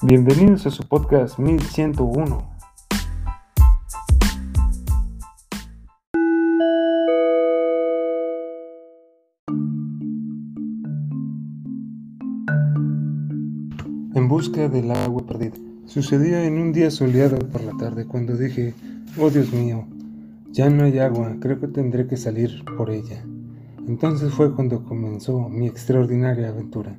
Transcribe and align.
Bienvenidos 0.00 0.64
a 0.64 0.70
su 0.70 0.86
podcast 0.86 1.40
1101. 1.40 2.50
En 14.14 14.28
busca 14.28 14.68
del 14.68 14.92
agua 14.92 15.26
perdida. 15.26 15.56
Sucedió 15.86 16.38
en 16.38 16.58
un 16.58 16.72
día 16.72 16.92
soleado 16.92 17.36
por 17.40 17.64
la 17.64 17.76
tarde 17.76 18.06
cuando 18.06 18.36
dije, 18.36 18.74
oh 19.18 19.30
Dios 19.30 19.52
mío, 19.52 19.84
ya 20.52 20.70
no 20.70 20.84
hay 20.84 21.00
agua, 21.00 21.34
creo 21.40 21.58
que 21.58 21.66
tendré 21.66 22.06
que 22.06 22.16
salir 22.16 22.64
por 22.76 22.90
ella. 22.90 23.24
Entonces 23.88 24.32
fue 24.32 24.54
cuando 24.54 24.84
comenzó 24.84 25.48
mi 25.48 25.66
extraordinaria 25.66 26.50
aventura. 26.50 26.96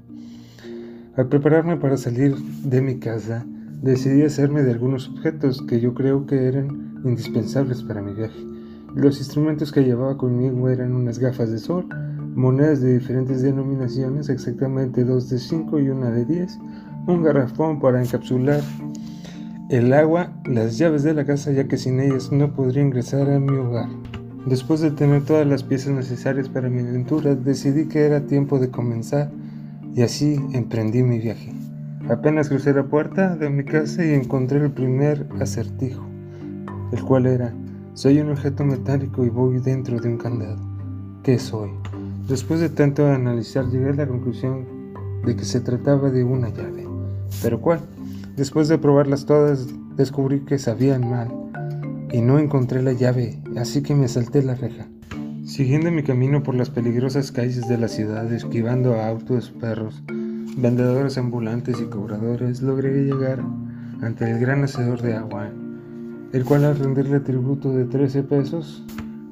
Al 1.15 1.27
prepararme 1.27 1.77
para 1.77 1.97
salir 1.97 2.35
de 2.35 2.81
mi 2.81 2.99
casa, 2.99 3.45
decidí 3.81 4.23
hacerme 4.23 4.63
de 4.63 4.71
algunos 4.71 5.09
objetos 5.09 5.61
que 5.67 5.79
yo 5.79 5.93
creo 5.93 6.25
que 6.25 6.47
eran 6.47 7.01
indispensables 7.03 7.83
para 7.83 8.01
mi 8.01 8.13
viaje. 8.13 8.39
Los 8.95 9.17
instrumentos 9.19 9.71
que 9.71 9.83
llevaba 9.83 10.17
conmigo 10.17 10.69
eran 10.69 10.93
unas 10.93 11.19
gafas 11.19 11.51
de 11.51 11.59
sol, 11.59 11.87
monedas 12.35 12.81
de 12.81 12.97
diferentes 12.97 13.41
denominaciones, 13.41 14.29
exactamente 14.29 15.03
dos 15.03 15.29
de 15.29 15.39
5 15.39 15.79
y 15.79 15.89
una 15.89 16.11
de 16.11 16.25
10, 16.25 16.59
un 17.07 17.23
garrafón 17.23 17.79
para 17.79 18.01
encapsular 18.01 18.61
el 19.69 19.93
agua, 19.93 20.31
las 20.45 20.77
llaves 20.77 21.03
de 21.03 21.13
la 21.13 21.25
casa 21.25 21.51
ya 21.51 21.67
que 21.67 21.77
sin 21.77 21.99
ellas 21.99 22.31
no 22.31 22.53
podría 22.53 22.83
ingresar 22.83 23.29
a 23.29 23.39
mi 23.39 23.55
hogar. 23.57 23.89
Después 24.45 24.79
de 24.79 24.91
tener 24.91 25.25
todas 25.25 25.45
las 25.45 25.63
piezas 25.63 25.93
necesarias 25.93 26.49
para 26.49 26.69
mi 26.69 26.81
aventura, 26.81 27.35
decidí 27.35 27.87
que 27.87 28.05
era 28.05 28.25
tiempo 28.25 28.57
de 28.57 28.69
comenzar 28.69 29.31
y 29.95 30.01
así 30.01 30.39
emprendí 30.53 31.03
mi 31.03 31.19
viaje. 31.19 31.51
Apenas 32.09 32.49
crucé 32.49 32.73
la 32.73 32.83
puerta 32.83 33.35
de 33.35 33.49
mi 33.49 33.63
casa 33.63 34.03
y 34.03 34.13
encontré 34.13 34.59
el 34.59 34.71
primer 34.71 35.27
acertijo, 35.39 36.03
el 36.91 37.03
cual 37.03 37.25
era, 37.25 37.53
soy 37.93 38.19
un 38.19 38.31
objeto 38.31 38.63
metálico 38.63 39.25
y 39.25 39.29
voy 39.29 39.59
dentro 39.59 39.99
de 39.99 40.09
un 40.09 40.17
candado. 40.17 40.57
¿Qué 41.23 41.37
soy? 41.37 41.69
Después 42.27 42.59
de 42.59 42.69
tanto 42.69 43.05
analizar 43.05 43.67
llegué 43.69 43.89
a 43.89 43.93
la 43.93 44.07
conclusión 44.07 44.65
de 45.25 45.35
que 45.35 45.43
se 45.43 45.61
trataba 45.61 46.09
de 46.09 46.23
una 46.23 46.49
llave. 46.49 46.87
¿Pero 47.41 47.59
cuál? 47.59 47.81
Después 48.35 48.67
de 48.69 48.77
probarlas 48.77 49.25
todas, 49.25 49.67
descubrí 49.95 50.39
que 50.45 50.57
sabían 50.57 51.09
mal 51.09 51.27
y 52.11 52.21
no 52.21 52.39
encontré 52.39 52.81
la 52.81 52.93
llave, 52.93 53.37
así 53.57 53.83
que 53.83 53.93
me 53.93 54.07
salté 54.07 54.41
la 54.41 54.55
reja. 54.55 54.87
Siguiendo 55.49 55.89
mi 55.89 56.03
camino 56.03 56.43
por 56.43 56.53
las 56.53 56.69
peligrosas 56.69 57.31
calles 57.31 57.67
de 57.67 57.79
la 57.79 57.87
ciudad, 57.87 58.31
esquivando 58.31 58.93
a 58.93 59.07
autos, 59.07 59.49
perros, 59.49 59.99
vendedores 60.55 61.17
ambulantes 61.17 61.81
y 61.81 61.85
cobradores, 61.85 62.61
logré 62.61 63.03
llegar 63.03 63.43
ante 63.99 64.29
el 64.29 64.39
gran 64.39 64.63
hacedor 64.63 65.01
de 65.01 65.15
agua, 65.15 65.49
el 66.33 66.45
cual 66.45 66.65
al 66.65 66.77
rendirle 66.77 67.19
tributo 67.21 67.71
de 67.71 67.85
13 67.85 68.21
pesos, 68.21 68.85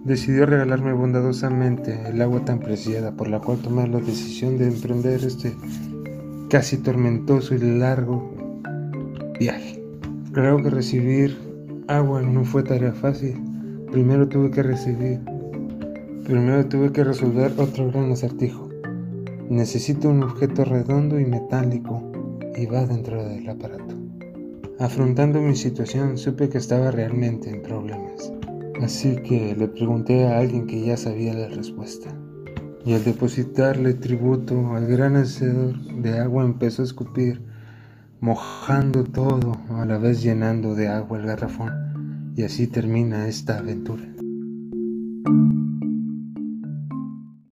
decidió 0.05 0.47
regalarme 0.47 0.91
bondadosamente 0.93 2.01
el 2.09 2.19
agua 2.19 2.43
tan 2.43 2.61
preciada, 2.61 3.11
por 3.11 3.27
la 3.27 3.39
cual 3.39 3.59
tomé 3.59 3.87
la 3.87 3.99
decisión 3.99 4.57
de 4.57 4.69
emprender 4.69 5.23
este 5.23 5.55
casi 6.49 6.77
tormentoso 6.77 7.53
y 7.53 7.59
largo 7.59 8.33
viaje. 9.39 9.83
Creo 10.31 10.63
que 10.63 10.71
recibir 10.71 11.37
agua 11.87 12.23
no 12.23 12.43
fue 12.43 12.63
tarea 12.63 12.93
fácil. 12.93 13.39
Primero 13.91 14.27
tuve 14.27 14.49
que 14.49 14.63
recibir, 14.63 15.19
primero 16.27 16.65
tuve 16.65 16.91
que 16.91 17.05
resolver 17.05 17.53
otro 17.57 17.89
gran 17.89 18.11
acertijo. 18.11 18.67
Necesito 19.49 20.09
un 20.09 20.23
objeto 20.23 20.65
redondo 20.65 21.17
y 21.21 21.25
metálico 21.25 22.11
y 22.53 22.65
va 22.65 22.85
dentro 22.85 23.23
del 23.23 23.47
aparato. 23.47 23.95
Afrontando 24.77 25.39
mi 25.39 25.55
situación 25.55 26.17
supe 26.17 26.49
que 26.49 26.57
estaba 26.57 26.91
realmente 26.91 27.49
en 27.49 27.61
problemas. 27.61 28.33
Así 28.81 29.15
que 29.23 29.55
le 29.55 29.69
pregunté 29.69 30.27
a 30.27 30.39
alguien 30.39 30.67
que 30.67 30.81
ya 30.81 30.97
sabía 30.97 31.33
la 31.33 31.47
respuesta. 31.47 32.09
Y 32.85 32.93
al 32.93 33.05
depositarle 33.05 33.93
tributo 33.93 34.75
al 34.75 34.85
gran 34.85 35.15
hacedor 35.15 35.79
de 35.79 36.19
agua 36.19 36.43
empezó 36.43 36.81
a 36.81 36.85
escupir 36.85 37.41
mojando 38.19 39.05
todo, 39.05 39.53
a 39.69 39.85
la 39.85 39.97
vez 39.97 40.21
llenando 40.21 40.75
de 40.75 40.89
agua 40.89 41.19
el 41.19 41.25
garrafón. 41.25 42.33
Y 42.35 42.43
así 42.43 42.67
termina 42.67 43.29
esta 43.29 43.59
aventura. 43.59 44.16